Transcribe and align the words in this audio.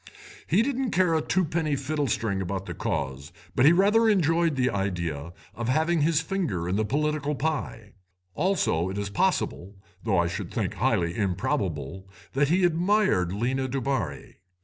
He 0.47 0.63
didn't 0.63 0.89
care 0.89 1.13
a 1.13 1.21
twopenny 1.21 1.75
fiddlestring 1.75 2.41
about 2.41 2.65
the 2.65 2.73
Cause, 2.73 3.31
but 3.55 3.67
he 3.67 3.71
rather 3.71 4.09
enjoyed 4.09 4.55
the 4.55 4.71
idea 4.71 5.31
of 5.53 5.67
having 5.69 6.01
his 6.01 6.21
finger 6.23 6.67
in 6.67 6.75
the 6.75 6.83
political 6.83 7.35
pie. 7.35 7.91
Also 8.33 8.89
it 8.89 8.97
is 8.97 9.11
possible, 9.11 9.75
though 10.03 10.17
I 10.17 10.25
should 10.27 10.51
think 10.51 10.73
highly 10.73 11.15
improbable, 11.15 12.09
that 12.33 12.49
he 12.49 12.63
admired 12.63 13.31
Lena 13.31 13.67
Dubarri. 13.69 14.37